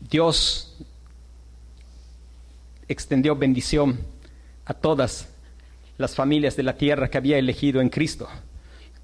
[0.00, 0.76] Dios
[2.88, 4.00] extendió bendición
[4.64, 5.28] a todas
[5.96, 8.28] las familias de la tierra que había elegido en Cristo.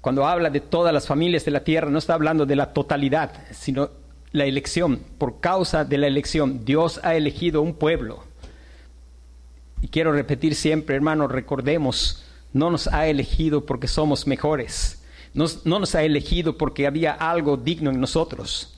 [0.01, 3.31] Cuando habla de todas las familias de la tierra, no está hablando de la totalidad,
[3.51, 3.98] sino
[4.31, 4.99] la elección.
[5.17, 8.23] Por causa de la elección, Dios ha elegido un pueblo.
[9.81, 15.03] Y quiero repetir siempre, hermanos, recordemos, no nos ha elegido porque somos mejores.
[15.33, 18.75] no nos ha elegido porque había algo digno en nosotros.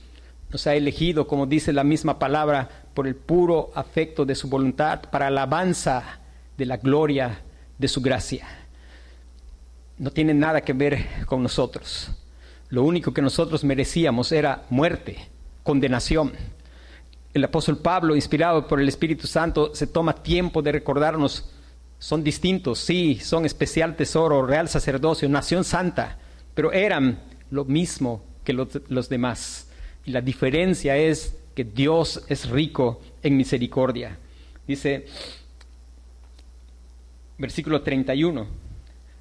[0.50, 5.00] Nos ha elegido, como dice la misma palabra, por el puro afecto de su voluntad,
[5.10, 6.20] para alabanza
[6.58, 7.40] de la gloria
[7.78, 8.46] de su gracia.
[9.96, 12.10] No tiene nada que ver con nosotros.
[12.68, 15.28] Lo único que nosotros merecíamos era muerte,
[15.62, 16.32] condenación.
[17.34, 21.50] El apóstol Pablo, inspirado por el Espíritu Santo, se toma tiempo de recordarnos,
[21.98, 26.18] son distintos, sí, son especial tesoro, real sacerdocio, nación santa,
[26.54, 27.20] pero eran
[27.50, 29.68] lo mismo que los, demás.
[30.04, 34.18] Y la diferencia es que Dios es rico en misericordia.
[34.66, 35.06] Dice,
[37.38, 38.46] versículo 31.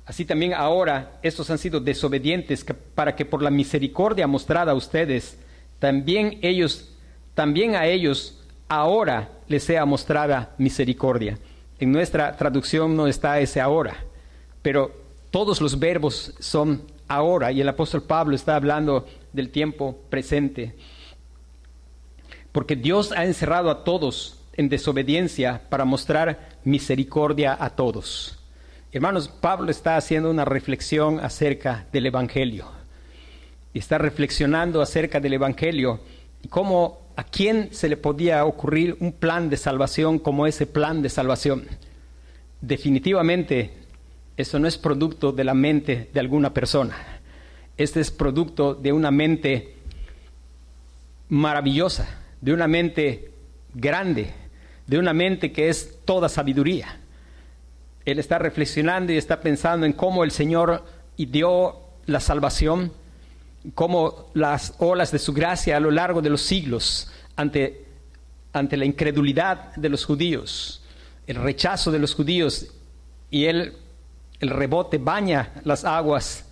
[0.05, 5.37] Así también ahora estos han sido desobedientes para que por la misericordia mostrada a ustedes,
[5.81, 6.87] también ellos,
[7.33, 8.39] también a ellos
[8.69, 11.39] ahora les sea mostrada misericordia.
[11.79, 13.97] En nuestra traducción no está ese ahora,
[14.61, 14.91] pero
[15.31, 20.75] todos los verbos son ahora y el apóstol Pablo está hablando del tiempo presente.
[22.51, 28.37] Porque Dios ha encerrado a todos en desobediencia para mostrar misericordia a todos.
[28.91, 32.80] Hermanos, Pablo está haciendo una reflexión acerca del Evangelio.
[33.73, 35.99] Y está reflexionando acerca del Evangelio
[36.43, 41.01] y cómo a quién se le podía ocurrir un plan de salvación como ese plan
[41.01, 41.67] de salvación.
[42.61, 43.71] Definitivamente,
[44.37, 46.95] eso no es producto de la mente de alguna persona.
[47.77, 49.75] Este es producto de una mente
[51.29, 53.31] maravillosa, de una mente
[53.73, 54.33] grande,
[54.87, 56.99] de una mente que es toda sabiduría.
[58.05, 60.83] Él está reflexionando y está pensando en cómo el Señor
[61.17, 62.91] dio la salvación,
[63.75, 67.85] cómo las olas de su gracia a lo largo de los siglos ante,
[68.53, 70.83] ante la incredulidad de los judíos,
[71.27, 72.67] el rechazo de los judíos
[73.29, 73.73] y él,
[74.39, 76.45] el rebote baña las aguas,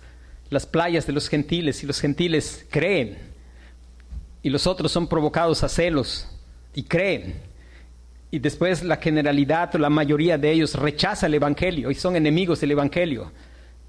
[0.48, 3.30] las playas de los gentiles y los gentiles creen
[4.42, 6.28] y los otros son provocados a celos
[6.74, 7.34] y creen.
[8.30, 12.60] Y después la generalidad o la mayoría de ellos rechaza el Evangelio y son enemigos
[12.60, 13.32] del Evangelio.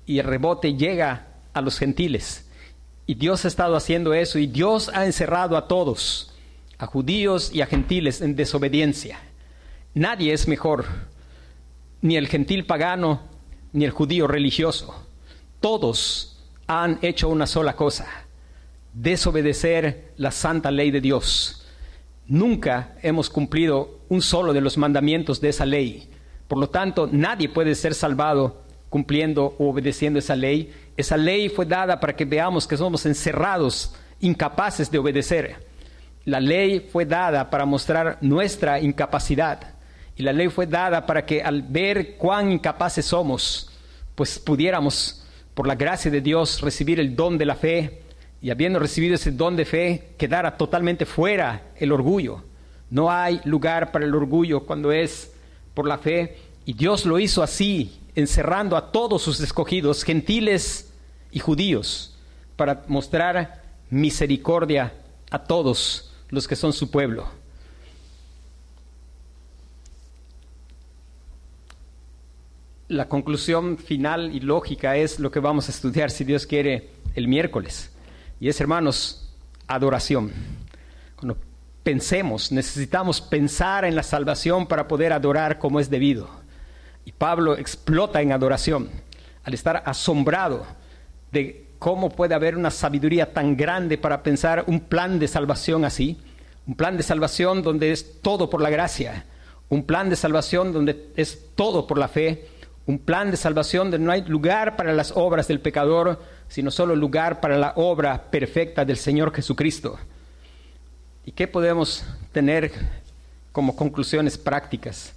[0.05, 2.49] Y el rebote llega a los gentiles.
[3.11, 6.31] Y Dios ha estado haciendo eso y Dios ha encerrado a todos,
[6.77, 9.19] a judíos y a gentiles en desobediencia.
[9.93, 10.85] Nadie es mejor,
[12.01, 13.19] ni el gentil pagano,
[13.73, 14.95] ni el judío religioso.
[15.59, 18.07] Todos han hecho una sola cosa,
[18.93, 21.65] desobedecer la santa ley de Dios.
[22.27, 26.09] Nunca hemos cumplido un solo de los mandamientos de esa ley.
[26.47, 30.71] Por lo tanto, nadie puede ser salvado cumpliendo o obedeciendo esa ley.
[30.97, 35.65] Esa ley fue dada para que veamos que somos encerrados, incapaces de obedecer.
[36.25, 39.75] La ley fue dada para mostrar nuestra incapacidad.
[40.17, 43.71] Y la ley fue dada para que al ver cuán incapaces somos,
[44.13, 48.01] pues pudiéramos, por la gracia de Dios, recibir el don de la fe
[48.41, 52.43] y habiendo recibido ese don de fe, quedara totalmente fuera el orgullo.
[52.89, 55.33] No hay lugar para el orgullo cuando es
[55.73, 56.35] por la fe.
[56.65, 60.91] Y Dios lo hizo así, encerrando a todos sus escogidos, gentiles
[61.31, 62.17] y judíos,
[62.55, 64.93] para mostrar misericordia
[65.29, 67.27] a todos los que son su pueblo.
[72.87, 77.29] La conclusión final y lógica es lo que vamos a estudiar, si Dios quiere, el
[77.29, 77.89] miércoles.
[78.41, 79.29] Y es, hermanos,
[79.67, 80.33] adoración.
[81.15, 81.37] Cuando
[81.83, 86.40] pensemos, necesitamos pensar en la salvación para poder adorar como es debido.
[87.05, 88.89] Y Pablo explota en adoración
[89.43, 90.65] al estar asombrado
[91.31, 96.19] de cómo puede haber una sabiduría tan grande para pensar un plan de salvación así,
[96.67, 99.25] un plan de salvación donde es todo por la gracia,
[99.69, 102.47] un plan de salvación donde es todo por la fe,
[102.85, 106.95] un plan de salvación donde no hay lugar para las obras del pecador, sino solo
[106.95, 109.97] lugar para la obra perfecta del Señor Jesucristo.
[111.25, 112.71] ¿Y qué podemos tener
[113.51, 115.13] como conclusiones prácticas?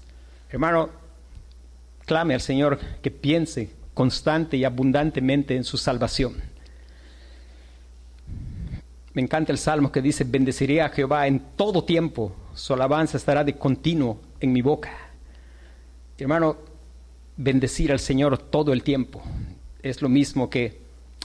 [0.51, 0.91] Hermano,
[2.07, 6.35] clame al Señor que piense constante y abundantemente en su salvación.
[9.15, 13.45] Me encanta el salmo que dice, bendeciré a Jehová en todo tiempo, su alabanza estará
[13.45, 14.91] de continuo en mi boca.
[16.19, 16.57] Hermano,
[17.37, 19.23] bendecir al Señor todo el tiempo
[19.83, 20.83] es lo mismo que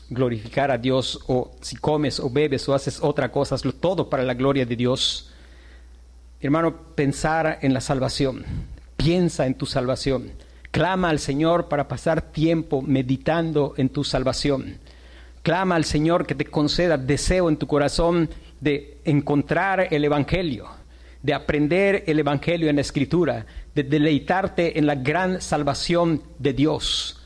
[0.10, 4.24] glorificar a Dios o si comes o bebes o haces otra cosa, hazlo todo para
[4.24, 5.32] la gloria de Dios.
[6.42, 8.46] Hermano, pensar en la salvación,
[8.98, 10.32] piensa en tu salvación,
[10.72, 14.78] clama al Señor para pasar tiempo meditando en tu salvación.
[15.44, 20.68] Clama al Señor que te conceda deseo en tu corazón de encontrar el Evangelio,
[21.24, 27.20] de aprender el Evangelio en la Escritura, de deleitarte en la gran salvación de Dios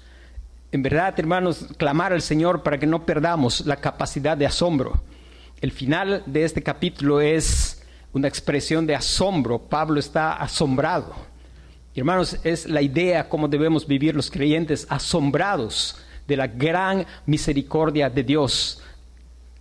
[0.74, 5.04] en verdad, hermanos, clamar al Señor para que no perdamos la capacidad de asombro.
[5.62, 9.60] El final de este capítulo es una expresión de asombro.
[9.60, 11.14] Pablo está asombrado.
[11.96, 18.24] Hermanos, es la idea cómo debemos vivir los creyentes asombrados de la gran misericordia de
[18.24, 18.82] Dios,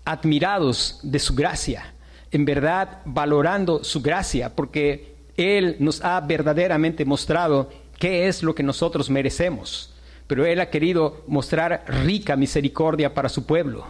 [0.05, 1.93] admirados de su gracia,
[2.31, 8.63] en verdad valorando su gracia, porque Él nos ha verdaderamente mostrado qué es lo que
[8.63, 9.93] nosotros merecemos
[10.33, 13.85] pero Él ha querido mostrar rica misericordia para su pueblo.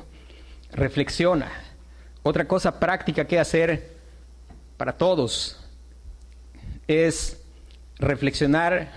[0.72, 1.52] Reflexiona.
[2.24, 3.92] Otra cosa práctica que hacer
[4.76, 5.60] para todos
[6.88, 7.41] es
[8.02, 8.90] reflexionar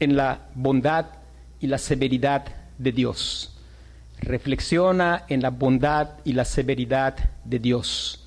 [0.00, 1.06] en la bondad
[1.60, 2.46] y la severidad
[2.78, 3.58] de Dios.
[4.20, 8.26] Reflexiona en la bondad y la severidad de Dios.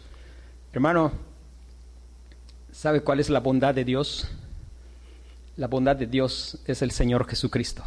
[0.73, 1.11] Hermano,
[2.71, 4.29] ¿sabe cuál es la bondad de Dios?
[5.55, 7.83] La bondad de Dios es el Señor Jesucristo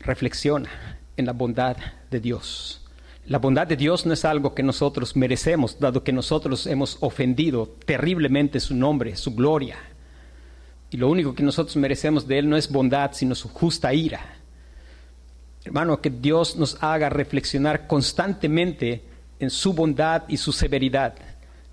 [0.00, 1.76] reflexiona en la bondad
[2.10, 2.84] de Dios.
[3.26, 7.68] La bondad de Dios no es algo que nosotros merecemos, dado que nosotros hemos ofendido
[7.84, 9.76] terriblemente su nombre, su gloria.
[10.90, 14.20] Y lo único que nosotros merecemos de Él no es bondad, sino su justa ira.
[15.64, 19.04] Hermano, que Dios nos haga reflexionar constantemente
[19.38, 21.14] en su bondad y su severidad,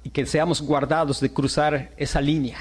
[0.03, 2.57] y que seamos guardados de cruzar esa línea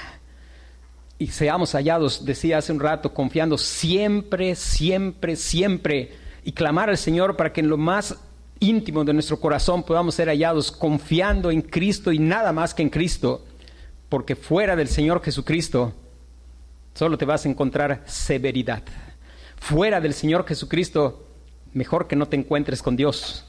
[1.18, 6.12] y seamos hallados, decía hace un rato, confiando siempre, siempre, siempre
[6.44, 8.16] y clamar al Señor para que en lo más
[8.61, 12.90] íntimo de nuestro corazón podamos ser hallados confiando en Cristo y nada más que en
[12.90, 13.44] Cristo,
[14.09, 15.94] porque fuera del Señor Jesucristo
[16.97, 18.82] solo te vas a encontrar severidad.
[19.57, 21.28] Fuera del Señor Jesucristo,
[21.74, 23.44] mejor que no te encuentres con Dios,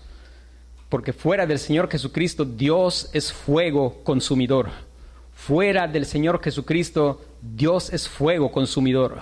[0.90, 4.70] porque fuera del Señor Jesucristo Dios es fuego consumidor.
[5.34, 9.22] Fuera del Señor Jesucristo Dios es fuego consumidor.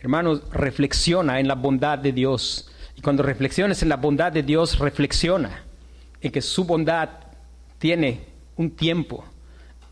[0.00, 2.70] Hermanos, reflexiona en la bondad de Dios.
[2.96, 5.62] Y cuando reflexiones en la bondad de Dios, reflexiona
[6.20, 7.08] en que su bondad
[7.78, 8.26] tiene
[8.56, 9.24] un tiempo.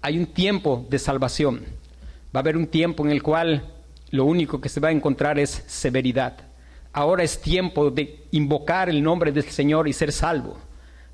[0.02, 1.85] Hay un tiempo de salvación.
[2.34, 3.74] Va a haber un tiempo en el cual
[4.10, 6.38] lo único que se va a encontrar es severidad.
[6.92, 10.58] Ahora es tiempo de invocar el nombre del Señor y ser salvo.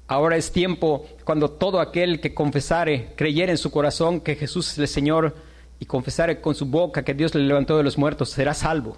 [0.06, 4.78] Ahora es tiempo cuando todo aquel que confesare, creyere en su corazón que Jesús es
[4.78, 5.34] el Señor,
[5.82, 8.96] y confesar con su boca que Dios le levantó de los muertos, será salvo.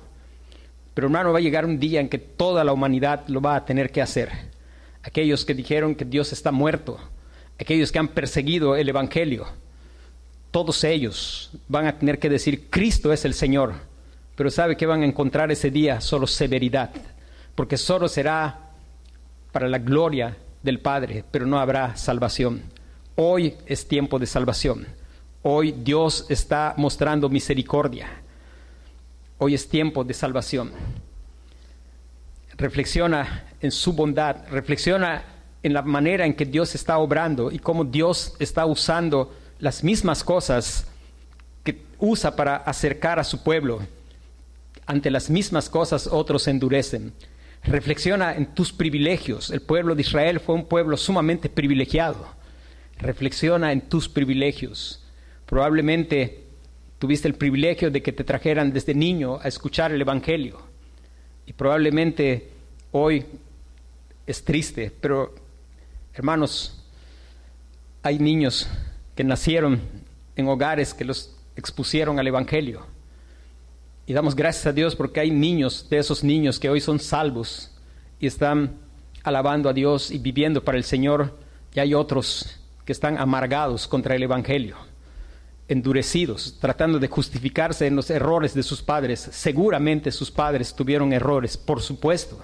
[0.92, 3.64] Pero hermano, va a llegar un día en que toda la humanidad lo va a
[3.64, 4.30] tener que hacer.
[5.02, 6.98] Aquellos que dijeron que Dios está muerto,
[7.58, 9.46] aquellos que han perseguido el Evangelio,
[10.54, 13.74] todos ellos van a tener que decir, Cristo es el Señor.
[14.36, 16.00] Pero ¿sabe que van a encontrar ese día?
[16.00, 16.92] Solo severidad,
[17.56, 18.70] porque solo será
[19.50, 22.62] para la gloria del Padre, pero no habrá salvación.
[23.16, 24.86] Hoy es tiempo de salvación.
[25.42, 28.06] Hoy Dios está mostrando misericordia.
[29.38, 30.70] Hoy es tiempo de salvación.
[32.56, 35.24] Reflexiona en su bondad, reflexiona
[35.64, 39.32] en la manera en que Dios está obrando y cómo Dios está usando
[39.64, 40.86] las mismas cosas
[41.64, 43.80] que usa para acercar a su pueblo.
[44.84, 47.14] Ante las mismas cosas otros endurecen.
[47.62, 49.48] Reflexiona en tus privilegios.
[49.48, 52.28] El pueblo de Israel fue un pueblo sumamente privilegiado.
[52.98, 55.02] Reflexiona en tus privilegios.
[55.46, 56.44] Probablemente
[56.98, 60.60] tuviste el privilegio de que te trajeran desde niño a escuchar el Evangelio.
[61.46, 62.50] Y probablemente
[62.92, 63.24] hoy
[64.26, 65.34] es triste, pero
[66.12, 66.84] hermanos,
[68.02, 68.68] hay niños
[69.14, 69.80] que nacieron
[70.36, 72.86] en hogares que los expusieron al Evangelio.
[74.06, 77.70] Y damos gracias a Dios porque hay niños de esos niños que hoy son salvos
[78.18, 78.78] y están
[79.22, 81.38] alabando a Dios y viviendo para el Señor.
[81.74, 84.76] Y hay otros que están amargados contra el Evangelio
[85.68, 89.20] endurecidos, tratando de justificarse en los errores de sus padres.
[89.32, 92.38] Seguramente sus padres tuvieron errores, por supuesto.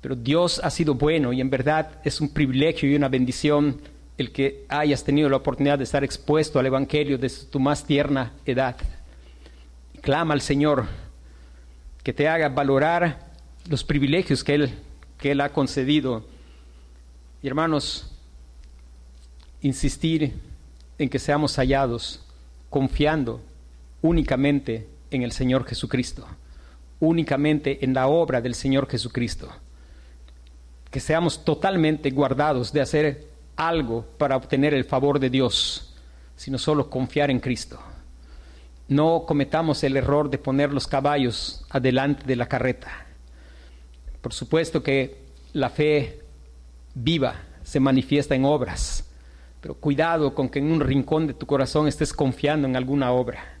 [0.00, 3.80] Pero Dios ha sido bueno y en verdad es un privilegio y una bendición
[4.22, 8.32] el que hayas tenido la oportunidad de estar expuesto al Evangelio desde tu más tierna
[8.46, 8.76] edad.
[10.00, 10.86] Clama al Señor
[12.02, 13.32] que te haga valorar
[13.68, 14.74] los privilegios que Él,
[15.18, 16.24] que Él ha concedido.
[17.42, 18.10] Y hermanos,
[19.60, 20.32] insistir
[20.98, 22.24] en que seamos hallados
[22.70, 23.40] confiando
[24.00, 26.26] únicamente en el Señor Jesucristo,
[27.00, 29.48] únicamente en la obra del Señor Jesucristo.
[30.90, 35.94] Que seamos totalmente guardados de hacer algo para obtener el favor de Dios,
[36.36, 37.78] sino solo confiar en Cristo.
[38.88, 43.06] No cometamos el error de poner los caballos adelante de la carreta.
[44.20, 45.22] Por supuesto que
[45.52, 46.20] la fe
[46.94, 49.08] viva se manifiesta en obras,
[49.60, 53.58] pero cuidado con que en un rincón de tu corazón estés confiando en alguna obra.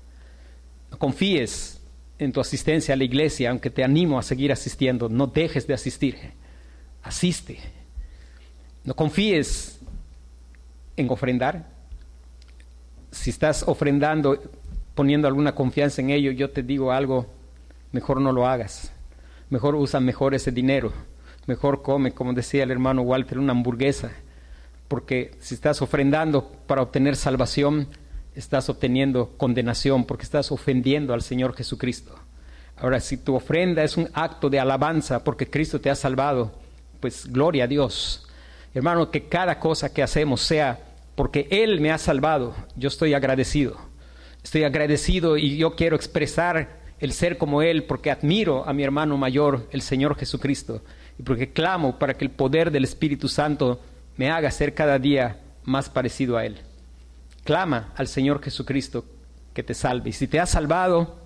[0.90, 1.80] No confíes
[2.18, 5.08] en tu asistencia a la iglesia, aunque te animo a seguir asistiendo.
[5.08, 6.16] No dejes de asistir.
[7.02, 7.58] Asiste.
[8.84, 9.80] No confíes
[10.96, 11.66] en ofrendar.
[13.10, 14.42] Si estás ofrendando,
[14.94, 17.26] poniendo alguna confianza en ello, yo te digo algo,
[17.92, 18.92] mejor no lo hagas.
[19.50, 20.92] Mejor usa mejor ese dinero.
[21.46, 24.12] Mejor come, como decía el hermano Walter, una hamburguesa.
[24.88, 27.88] Porque si estás ofrendando para obtener salvación,
[28.34, 32.14] estás obteniendo condenación porque estás ofendiendo al Señor Jesucristo.
[32.76, 36.52] Ahora, si tu ofrenda es un acto de alabanza porque Cristo te ha salvado,
[37.00, 38.26] pues gloria a Dios.
[38.74, 40.80] Hermano, que cada cosa que hacemos sea
[41.14, 43.76] porque Él me ha salvado, yo estoy agradecido.
[44.42, 49.16] Estoy agradecido y yo quiero expresar el ser como Él porque admiro a mi hermano
[49.16, 50.82] mayor, el Señor Jesucristo,
[51.18, 53.80] y porque clamo para que el poder del Espíritu Santo
[54.16, 56.58] me haga ser cada día más parecido a Él.
[57.44, 59.04] Clama al Señor Jesucristo
[59.52, 60.10] que te salve.
[60.10, 61.16] Y si te ha salvado,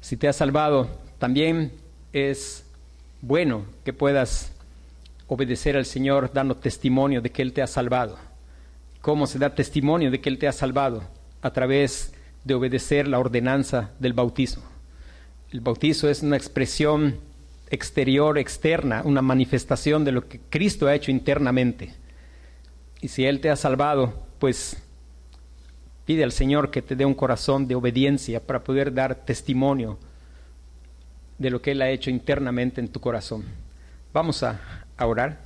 [0.00, 0.88] si te ha salvado,
[1.18, 1.72] también
[2.12, 2.64] es
[3.20, 4.52] bueno que puedas
[5.28, 8.18] obedecer al Señor dando testimonio de que Él te ha salvado.
[9.00, 11.04] ¿Cómo se da testimonio de que Él te ha salvado?
[11.42, 12.12] A través
[12.44, 14.64] de obedecer la ordenanza del bautismo.
[15.50, 17.18] El bautizo es una expresión
[17.70, 21.94] exterior, externa, una manifestación de lo que Cristo ha hecho internamente.
[23.00, 24.76] Y si Él te ha salvado, pues
[26.04, 29.98] pide al Señor que te dé un corazón de obediencia para poder dar testimonio
[31.38, 33.44] de lo que Él ha hecho internamente en tu corazón.
[34.12, 34.44] Vamos
[34.98, 35.45] a, orar.